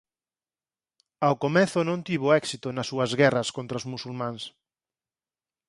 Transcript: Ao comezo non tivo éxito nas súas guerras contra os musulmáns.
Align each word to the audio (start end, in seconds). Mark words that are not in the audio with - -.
Ao 1.25 1.35
comezo 1.43 1.79
non 1.89 2.03
tivo 2.07 2.27
éxito 2.41 2.67
nas 2.71 2.89
súas 2.91 3.11
guerras 3.19 3.49
contra 3.55 3.79
os 3.79 3.87
musulmáns. 3.93 4.41